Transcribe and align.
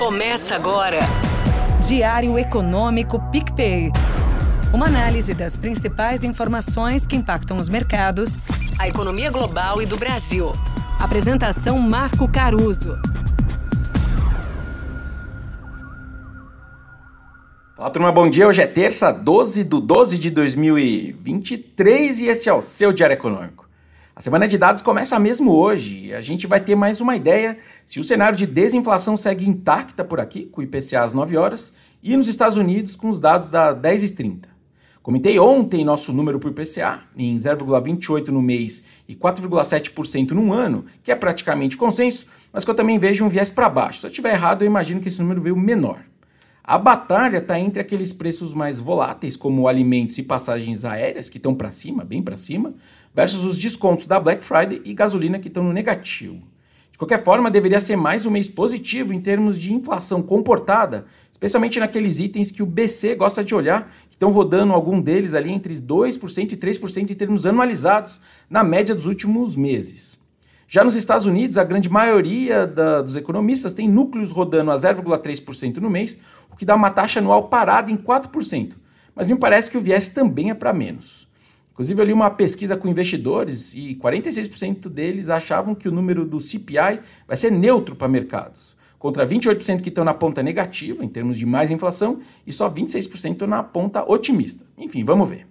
Começa 0.00 0.54
agora. 0.54 1.00
Diário 1.86 2.38
Econômico 2.38 3.20
PicPay. 3.30 3.90
Uma 4.72 4.86
análise 4.86 5.34
das 5.34 5.58
principais 5.58 6.24
informações 6.24 7.06
que 7.06 7.14
impactam 7.14 7.58
os 7.58 7.68
mercados, 7.68 8.38
a 8.78 8.88
economia 8.88 9.30
global 9.30 9.82
e 9.82 9.84
do 9.84 9.98
Brasil. 9.98 10.54
Apresentação 10.98 11.78
Marco 11.78 12.26
Caruso. 12.32 12.98
Olá, 17.76 17.90
turma, 17.90 18.10
bom 18.10 18.30
dia. 18.30 18.48
Hoje 18.48 18.62
é 18.62 18.66
terça, 18.66 19.12
12 19.12 19.64
de 19.64 19.80
12 19.82 20.18
de 20.18 20.30
2023 20.30 22.20
e 22.20 22.26
esse 22.26 22.48
é 22.48 22.52
o 22.54 22.62
seu 22.62 22.90
Diário 22.90 23.12
Econômico. 23.12 23.69
A 24.20 24.22
semana 24.22 24.46
de 24.46 24.58
dados 24.58 24.82
começa 24.82 25.18
mesmo 25.18 25.50
hoje. 25.50 26.12
A 26.12 26.20
gente 26.20 26.46
vai 26.46 26.60
ter 26.60 26.74
mais 26.74 27.00
uma 27.00 27.16
ideia 27.16 27.56
se 27.86 27.98
o 27.98 28.04
cenário 28.04 28.36
de 28.36 28.46
desinflação 28.46 29.16
segue 29.16 29.48
intacta 29.48 30.04
por 30.04 30.20
aqui, 30.20 30.44
com 30.44 30.60
o 30.60 30.62
IPCA 30.62 31.02
às 31.02 31.14
9 31.14 31.38
horas, 31.38 31.72
e 32.02 32.14
nos 32.14 32.28
Estados 32.28 32.58
Unidos 32.58 32.94
com 32.94 33.08
os 33.08 33.18
dados 33.18 33.48
da 33.48 33.74
10h30. 33.74 34.40
Comentei 35.02 35.38
ontem 35.38 35.86
nosso 35.86 36.12
número 36.12 36.38
por 36.38 36.50
IPCA, 36.50 37.00
em 37.16 37.34
0,28 37.38 38.28
no 38.28 38.42
mês 38.42 38.82
e 39.08 39.16
4,7% 39.16 40.32
no 40.32 40.52
ano, 40.52 40.84
que 41.02 41.10
é 41.10 41.14
praticamente 41.14 41.78
consenso, 41.78 42.26
mas 42.52 42.62
que 42.62 42.70
eu 42.70 42.74
também 42.74 42.98
vejo 42.98 43.24
um 43.24 43.28
viés 43.30 43.50
para 43.50 43.70
baixo. 43.70 44.00
Se 44.00 44.06
eu 44.06 44.10
estiver 44.10 44.34
errado, 44.34 44.60
eu 44.60 44.66
imagino 44.66 45.00
que 45.00 45.08
esse 45.08 45.18
número 45.18 45.40
veio 45.40 45.56
menor. 45.56 46.09
A 46.70 46.78
batalha 46.78 47.38
está 47.38 47.58
entre 47.58 47.80
aqueles 47.80 48.12
preços 48.12 48.54
mais 48.54 48.78
voláteis, 48.78 49.36
como 49.36 49.66
alimentos 49.66 50.16
e 50.18 50.22
passagens 50.22 50.84
aéreas, 50.84 51.28
que 51.28 51.36
estão 51.36 51.52
para 51.52 51.72
cima, 51.72 52.04
bem 52.04 52.22
para 52.22 52.36
cima, 52.36 52.72
versus 53.12 53.42
os 53.42 53.58
descontos 53.58 54.06
da 54.06 54.20
Black 54.20 54.40
Friday 54.44 54.80
e 54.84 54.94
gasolina, 54.94 55.40
que 55.40 55.48
estão 55.48 55.64
no 55.64 55.72
negativo. 55.72 56.40
De 56.92 56.96
qualquer 56.96 57.24
forma, 57.24 57.50
deveria 57.50 57.80
ser 57.80 57.96
mais 57.96 58.24
um 58.24 58.30
mês 58.30 58.48
positivo 58.48 59.12
em 59.12 59.20
termos 59.20 59.58
de 59.58 59.72
inflação 59.72 60.22
comportada, 60.22 61.06
especialmente 61.32 61.80
naqueles 61.80 62.20
itens 62.20 62.52
que 62.52 62.62
o 62.62 62.66
BC 62.66 63.16
gosta 63.16 63.42
de 63.42 63.52
olhar, 63.52 63.92
que 64.08 64.14
estão 64.14 64.30
rodando 64.30 64.72
algum 64.72 65.00
deles 65.00 65.34
ali 65.34 65.50
entre 65.50 65.74
2% 65.74 66.52
e 66.52 66.56
3% 66.56 67.10
em 67.10 67.14
termos 67.14 67.46
anualizados, 67.46 68.20
na 68.48 68.62
média 68.62 68.94
dos 68.94 69.06
últimos 69.06 69.56
meses. 69.56 70.20
Já 70.72 70.84
nos 70.84 70.94
Estados 70.94 71.26
Unidos, 71.26 71.58
a 71.58 71.64
grande 71.64 71.88
maioria 71.88 72.64
da, 72.64 73.02
dos 73.02 73.16
economistas 73.16 73.72
tem 73.72 73.88
núcleos 73.88 74.30
rodando 74.30 74.70
a 74.70 74.76
0,3% 74.76 75.78
no 75.78 75.90
mês, 75.90 76.16
o 76.48 76.54
que 76.54 76.64
dá 76.64 76.76
uma 76.76 76.90
taxa 76.90 77.18
anual 77.18 77.48
parada 77.48 77.90
em 77.90 77.96
4%. 77.96 78.76
Mas 79.12 79.26
me 79.26 79.36
parece 79.36 79.68
que 79.68 79.76
o 79.76 79.80
viés 79.80 80.08
também 80.08 80.48
é 80.50 80.54
para 80.54 80.72
menos. 80.72 81.26
Inclusive, 81.72 82.00
eu 82.00 82.06
li 82.06 82.12
uma 82.12 82.30
pesquisa 82.30 82.76
com 82.76 82.86
investidores 82.86 83.74
e 83.74 83.96
46% 83.96 84.88
deles 84.88 85.28
achavam 85.28 85.74
que 85.74 85.88
o 85.88 85.92
número 85.92 86.24
do 86.24 86.40
CPI 86.40 87.00
vai 87.26 87.36
ser 87.36 87.50
neutro 87.50 87.96
para 87.96 88.06
mercados, 88.06 88.76
contra 88.96 89.26
28% 89.26 89.80
que 89.80 89.88
estão 89.88 90.04
na 90.04 90.14
ponta 90.14 90.40
negativa, 90.40 91.04
em 91.04 91.08
termos 91.08 91.36
de 91.36 91.46
mais 91.46 91.72
inflação, 91.72 92.20
e 92.46 92.52
só 92.52 92.70
26% 92.70 93.40
na 93.40 93.64
ponta 93.64 94.08
otimista. 94.08 94.64
Enfim, 94.78 95.02
vamos 95.04 95.28
ver. 95.28 95.49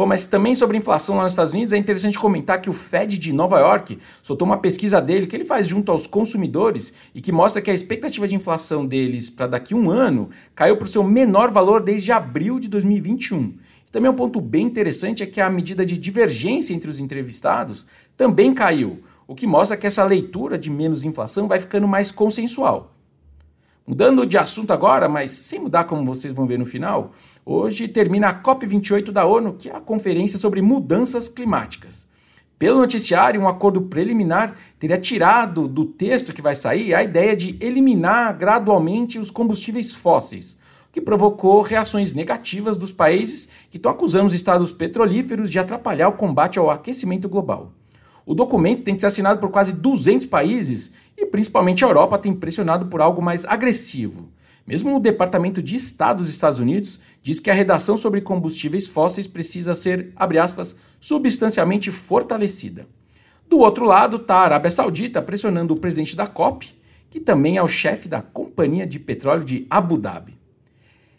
Bom, 0.00 0.06
mas 0.06 0.24
também 0.24 0.54
sobre 0.54 0.78
inflação 0.78 1.18
lá 1.18 1.24
nos 1.24 1.32
Estados 1.32 1.52
Unidos, 1.52 1.74
é 1.74 1.76
interessante 1.76 2.18
comentar 2.18 2.58
que 2.62 2.70
o 2.70 2.72
Fed 2.72 3.18
de 3.18 3.34
Nova 3.34 3.58
York 3.58 3.98
soltou 4.22 4.46
uma 4.46 4.56
pesquisa 4.56 4.98
dele 4.98 5.26
que 5.26 5.36
ele 5.36 5.44
faz 5.44 5.68
junto 5.68 5.92
aos 5.92 6.06
consumidores 6.06 6.90
e 7.14 7.20
que 7.20 7.30
mostra 7.30 7.60
que 7.60 7.70
a 7.70 7.74
expectativa 7.74 8.26
de 8.26 8.34
inflação 8.34 8.86
deles 8.86 9.28
para 9.28 9.46
daqui 9.46 9.74
a 9.74 9.76
um 9.76 9.90
ano 9.90 10.30
caiu 10.54 10.78
para 10.78 10.86
o 10.86 10.88
seu 10.88 11.04
menor 11.04 11.50
valor 11.50 11.82
desde 11.82 12.12
abril 12.12 12.58
de 12.58 12.66
2021. 12.66 13.58
E 13.86 13.90
também 13.92 14.10
um 14.10 14.14
ponto 14.14 14.40
bem 14.40 14.64
interessante 14.64 15.22
é 15.22 15.26
que 15.26 15.38
a 15.38 15.50
medida 15.50 15.84
de 15.84 15.98
divergência 15.98 16.72
entre 16.72 16.88
os 16.88 16.98
entrevistados 16.98 17.84
também 18.16 18.54
caiu, 18.54 19.02
o 19.28 19.34
que 19.34 19.46
mostra 19.46 19.76
que 19.76 19.86
essa 19.86 20.02
leitura 20.02 20.56
de 20.56 20.70
menos 20.70 21.04
inflação 21.04 21.46
vai 21.46 21.60
ficando 21.60 21.86
mais 21.86 22.10
consensual. 22.10 22.96
Mudando 23.90 24.24
de 24.24 24.38
assunto 24.38 24.72
agora, 24.72 25.08
mas 25.08 25.32
sem 25.32 25.58
mudar 25.58 25.82
como 25.82 26.04
vocês 26.04 26.32
vão 26.32 26.46
ver 26.46 26.56
no 26.56 26.64
final, 26.64 27.10
hoje 27.44 27.88
termina 27.88 28.28
a 28.28 28.40
COP28 28.40 29.10
da 29.10 29.26
ONU, 29.26 29.54
que 29.54 29.68
é 29.68 29.74
a 29.74 29.80
conferência 29.80 30.38
sobre 30.38 30.62
mudanças 30.62 31.28
climáticas. 31.28 32.06
Pelo 32.56 32.78
noticiário, 32.78 33.40
um 33.40 33.48
acordo 33.48 33.82
preliminar 33.82 34.54
teria 34.78 34.96
tirado 34.96 35.66
do 35.66 35.84
texto 35.84 36.32
que 36.32 36.40
vai 36.40 36.54
sair 36.54 36.94
a 36.94 37.02
ideia 37.02 37.34
de 37.34 37.56
eliminar 37.60 38.32
gradualmente 38.38 39.18
os 39.18 39.28
combustíveis 39.28 39.92
fósseis, 39.92 40.52
o 40.88 40.92
que 40.92 41.00
provocou 41.00 41.60
reações 41.60 42.12
negativas 42.12 42.76
dos 42.76 42.92
países 42.92 43.48
que 43.68 43.76
estão 43.76 43.90
acusando 43.90 44.26
os 44.26 44.34
estados 44.34 44.70
petrolíferos 44.70 45.50
de 45.50 45.58
atrapalhar 45.58 46.06
o 46.06 46.16
combate 46.16 46.60
ao 46.60 46.70
aquecimento 46.70 47.28
global. 47.28 47.72
O 48.24 48.34
documento 48.34 48.82
tem 48.82 48.94
que 48.94 49.00
ser 49.00 49.06
assinado 49.06 49.40
por 49.40 49.50
quase 49.50 49.72
200 49.72 50.26
países 50.26 50.92
e 51.16 51.26
principalmente 51.26 51.84
a 51.84 51.88
Europa 51.88 52.18
tem 52.18 52.34
pressionado 52.34 52.86
por 52.86 53.00
algo 53.00 53.20
mais 53.22 53.44
agressivo. 53.44 54.28
Mesmo 54.66 54.94
o 54.94 55.00
Departamento 55.00 55.62
de 55.62 55.74
Estado 55.74 56.18
dos 56.18 56.30
Estados 56.30 56.58
Unidos 56.58 57.00
diz 57.22 57.40
que 57.40 57.50
a 57.50 57.54
redação 57.54 57.96
sobre 57.96 58.20
combustíveis 58.20 58.86
fósseis 58.86 59.26
precisa 59.26 59.74
ser, 59.74 60.12
abre 60.14 60.38
aspas, 60.38 60.76
substancialmente 61.00 61.90
fortalecida. 61.90 62.86
Do 63.48 63.58
outro 63.58 63.84
lado 63.84 64.18
está 64.18 64.36
a 64.36 64.44
Arábia 64.44 64.70
Saudita 64.70 65.20
pressionando 65.20 65.74
o 65.74 65.76
presidente 65.76 66.14
da 66.14 66.26
COP, 66.26 66.72
que 67.10 67.18
também 67.18 67.56
é 67.56 67.62
o 67.62 67.66
chefe 67.66 68.08
da 68.08 68.22
Companhia 68.22 68.86
de 68.86 69.00
Petróleo 69.00 69.44
de 69.44 69.66
Abu 69.68 69.98
Dhabi. 69.98 70.38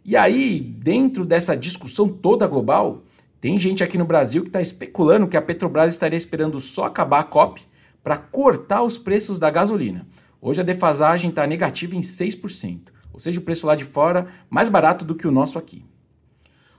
E 0.05 0.15
aí, 0.15 0.59
dentro 0.59 1.25
dessa 1.25 1.55
discussão 1.55 2.07
toda 2.07 2.47
global, 2.47 3.03
tem 3.41 3.57
gente 3.57 3.83
aqui 3.83 3.97
no 3.97 4.05
Brasil 4.05 4.43
que 4.43 4.49
está 4.49 4.61
especulando 4.61 5.27
que 5.27 5.35
a 5.35 5.41
Petrobras 5.41 5.91
estaria 5.91 6.15
esperando 6.15 6.59
só 6.59 6.85
acabar 6.85 7.21
a 7.21 7.23
COP 7.23 7.63
para 8.03 8.15
cortar 8.15 8.83
os 8.83 8.99
preços 8.99 9.39
da 9.39 9.49
gasolina. 9.49 10.07
Hoje 10.39 10.61
a 10.61 10.63
defasagem 10.63 11.31
está 11.31 11.47
negativa 11.47 11.95
em 11.95 12.01
6%, 12.01 12.89
ou 13.11 13.19
seja, 13.19 13.39
o 13.39 13.43
preço 13.43 13.65
lá 13.65 13.75
de 13.75 13.83
fora 13.83 14.27
mais 14.47 14.69
barato 14.69 15.03
do 15.03 15.15
que 15.15 15.27
o 15.27 15.31
nosso 15.31 15.57
aqui. 15.57 15.83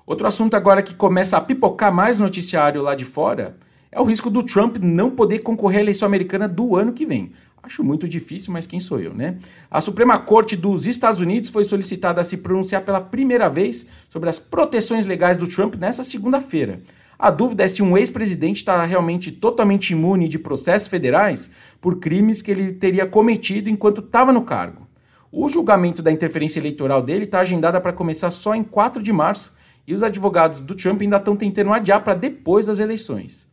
Outro 0.06 0.24
assunto 0.24 0.54
agora 0.54 0.82
que 0.82 0.94
começa 0.94 1.36
a 1.36 1.40
pipocar 1.40 1.92
mais 1.92 2.20
noticiário 2.20 2.80
lá 2.80 2.94
de 2.94 3.04
fora 3.04 3.56
é 3.92 4.00
o 4.00 4.04
risco 4.04 4.30
do 4.30 4.42
Trump 4.42 4.78
não 4.78 5.10
poder 5.10 5.40
concorrer 5.40 5.80
à 5.80 5.82
eleição 5.82 6.06
americana 6.06 6.48
do 6.48 6.74
ano 6.74 6.94
que 6.94 7.04
vem. 7.04 7.32
Acho 7.62 7.84
muito 7.84 8.08
difícil, 8.08 8.52
mas 8.52 8.66
quem 8.66 8.80
sou 8.80 8.98
eu, 8.98 9.14
né? 9.14 9.36
A 9.70 9.80
Suprema 9.80 10.18
Corte 10.18 10.56
dos 10.56 10.86
Estados 10.86 11.20
Unidos 11.20 11.50
foi 11.50 11.62
solicitada 11.62 12.20
a 12.20 12.24
se 12.24 12.38
pronunciar 12.38 12.82
pela 12.82 13.00
primeira 13.00 13.48
vez 13.48 13.86
sobre 14.08 14.28
as 14.28 14.38
proteções 14.40 15.06
legais 15.06 15.36
do 15.36 15.46
Trump 15.46 15.76
nessa 15.76 16.02
segunda-feira. 16.02 16.80
A 17.16 17.30
dúvida 17.30 17.62
é 17.62 17.68
se 17.68 17.82
um 17.82 17.96
ex-presidente 17.96 18.56
está 18.56 18.82
realmente 18.84 19.30
totalmente 19.30 19.90
imune 19.90 20.26
de 20.26 20.40
processos 20.40 20.88
federais 20.88 21.50
por 21.80 22.00
crimes 22.00 22.42
que 22.42 22.50
ele 22.50 22.72
teria 22.72 23.06
cometido 23.06 23.68
enquanto 23.68 24.00
estava 24.00 24.32
no 24.32 24.42
cargo. 24.42 24.88
O 25.30 25.48
julgamento 25.48 26.02
da 26.02 26.10
interferência 26.10 26.58
eleitoral 26.58 27.00
dele 27.00 27.24
está 27.24 27.40
agendado 27.40 27.80
para 27.80 27.92
começar 27.92 28.30
só 28.30 28.54
em 28.54 28.64
4 28.64 29.00
de 29.00 29.12
março 29.12 29.52
e 29.86 29.94
os 29.94 30.02
advogados 30.02 30.60
do 30.60 30.74
Trump 30.74 31.00
ainda 31.02 31.18
estão 31.18 31.36
tentando 31.36 31.72
adiar 31.72 32.02
para 32.02 32.14
depois 32.14 32.66
das 32.66 32.80
eleições. 32.80 33.51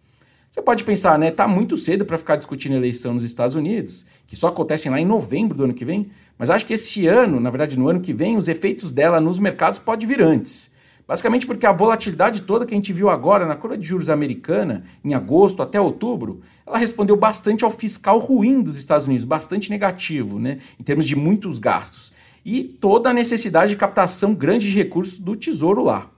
Você 0.49 0.63
pode 0.63 0.83
pensar, 0.83 1.19
né? 1.19 1.29
Tá 1.29 1.47
muito 1.47 1.77
cedo 1.77 2.03
para 2.03 2.17
ficar 2.17 2.35
discutindo 2.35 2.73
eleição 2.75 3.13
nos 3.13 3.23
Estados 3.23 3.55
Unidos, 3.55 4.03
que 4.25 4.35
só 4.35 4.47
acontecem 4.47 4.91
lá 4.91 4.99
em 4.99 5.05
novembro 5.05 5.55
do 5.55 5.63
ano 5.63 5.75
que 5.75 5.85
vem, 5.85 6.09
mas 6.39 6.49
acho 6.49 6.65
que 6.65 6.73
esse 6.73 7.05
ano, 7.05 7.39
na 7.39 7.51
verdade 7.51 7.77
no 7.77 7.87
ano 7.87 7.99
que 7.99 8.11
vem, 8.11 8.35
os 8.35 8.47
efeitos 8.47 8.91
dela 8.91 9.21
nos 9.21 9.37
mercados 9.37 9.77
pode 9.77 10.07
vir 10.07 10.23
antes. 10.23 10.71
Basicamente 11.07 11.45
porque 11.45 11.67
a 11.67 11.71
volatilidade 11.71 12.41
toda 12.41 12.65
que 12.65 12.73
a 12.73 12.77
gente 12.77 12.91
viu 12.91 13.09
agora 13.09 13.45
na 13.45 13.55
curva 13.55 13.77
de 13.77 13.85
juros 13.85 14.09
americana, 14.09 14.83
em 15.05 15.13
agosto 15.13 15.61
até 15.61 15.79
outubro, 15.79 16.41
ela 16.65 16.79
respondeu 16.79 17.15
bastante 17.15 17.63
ao 17.63 17.69
fiscal 17.69 18.17
ruim 18.17 18.63
dos 18.63 18.77
Estados 18.77 19.05
Unidos, 19.05 19.25
bastante 19.25 19.69
negativo, 19.69 20.39
né, 20.39 20.57
em 20.79 20.83
termos 20.83 21.05
de 21.05 21.15
muitos 21.15 21.59
gastos. 21.59 22.11
E 22.43 22.63
toda 22.63 23.11
a 23.11 23.13
necessidade 23.13 23.71
de 23.71 23.77
captação 23.77 24.33
grande 24.33 24.67
de 24.71 24.75
recursos 24.75 25.19
do 25.19 25.35
tesouro 25.35 25.83
lá. 25.83 26.09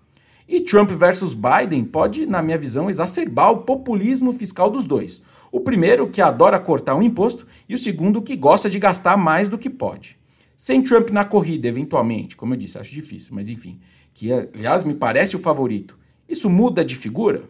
E 0.47 0.61
Trump 0.61 0.91
versus 0.91 1.33
Biden 1.33 1.83
pode, 1.83 2.25
na 2.25 2.41
minha 2.41 2.57
visão, 2.57 2.89
exacerbar 2.89 3.51
o 3.51 3.57
populismo 3.59 4.33
fiscal 4.33 4.69
dos 4.69 4.85
dois. 4.85 5.21
O 5.51 5.59
primeiro, 5.59 6.09
que 6.09 6.21
adora 6.21 6.59
cortar 6.59 6.95
um 6.95 7.01
imposto, 7.01 7.47
e 7.67 7.73
o 7.73 7.77
segundo, 7.77 8.21
que 8.21 8.35
gosta 8.35 8.69
de 8.69 8.79
gastar 8.79 9.17
mais 9.17 9.49
do 9.49 9.57
que 9.57 9.69
pode. 9.69 10.17
Sem 10.57 10.81
Trump 10.81 11.09
na 11.09 11.25
corrida, 11.25 11.67
eventualmente, 11.67 12.37
como 12.37 12.53
eu 12.53 12.57
disse, 12.57 12.77
acho 12.77 12.93
difícil, 12.93 13.33
mas 13.33 13.49
enfim, 13.49 13.79
que 14.13 14.31
aliás 14.31 14.83
me 14.83 14.93
parece 14.93 15.35
o 15.35 15.39
favorito. 15.39 15.97
Isso 16.29 16.49
muda 16.49 16.85
de 16.85 16.95
figura? 16.95 17.49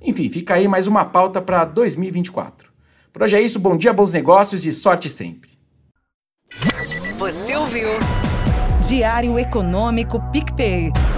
Enfim, 0.00 0.28
fica 0.28 0.54
aí 0.54 0.66
mais 0.66 0.86
uma 0.86 1.04
pauta 1.04 1.40
para 1.40 1.64
2024. 1.64 2.70
Por 3.12 3.22
hoje 3.22 3.36
é 3.36 3.40
isso, 3.40 3.58
bom 3.58 3.76
dia, 3.76 3.92
bons 3.92 4.12
negócios 4.12 4.66
e 4.66 4.72
sorte 4.72 5.08
sempre. 5.08 5.50
Você 7.18 7.56
ouviu? 7.56 7.88
Diário 8.86 9.38
Econômico 9.38 10.20
PicPay. 10.30 10.92